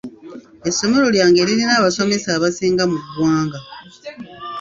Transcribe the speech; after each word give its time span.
Essomero 0.69 1.05
lyange 1.15 1.39
lirina 1.47 1.73
abasomesa 1.79 2.29
abasinga 2.33 2.83
mu 2.91 2.97
ggwanga. 3.03 3.59